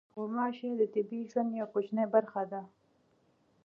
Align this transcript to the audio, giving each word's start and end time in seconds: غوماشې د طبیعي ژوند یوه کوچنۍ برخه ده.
غوماشې 0.15 0.69
د 0.79 0.81
طبیعي 0.93 1.29
ژوند 1.31 1.51
یوه 1.59 1.67
کوچنۍ 1.73 2.05
برخه 2.13 2.43
ده. 2.51 2.61